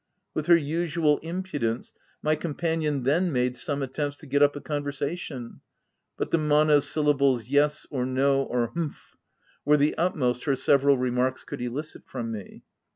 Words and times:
With 0.33 0.47
her 0.47 0.57
usual 0.57 1.19
impudence, 1.19 1.93
my 2.23 2.35
companion 2.35 3.03
then 3.03 3.31
made 3.31 3.55
some 3.55 3.83
attempts 3.83 4.17
to 4.17 4.25
get 4.25 4.41
up 4.41 4.55
a 4.55 4.59
conversation; 4.59 5.61
but 6.17 6.31
the 6.31 6.39
monosyllables 6.39 7.47
\ 7.47 7.47
yes/ 7.51 7.85
or 7.91 7.99
4 8.05 8.05
no/ 8.07 8.41
or 8.41 8.71
c 8.73 8.79
humph/ 8.79 9.15
were 9.63 9.77
the 9.77 9.95
utmost 9.99 10.45
her 10.45 10.55
several 10.55 10.97
remarks 10.97 11.43
could 11.43 11.61
elicit 11.61 12.01
from 12.07 12.31
me. 12.31 12.63